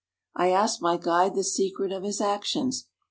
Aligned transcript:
I 0.35 0.49
asked 0.49 0.81
my 0.81 0.97
guide 0.97 1.35
the 1.35 1.43
secret 1.43 1.91
of 1.91 2.01
his 2.01 2.21
actions. 2.21 2.87